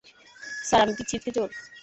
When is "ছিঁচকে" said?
1.09-1.31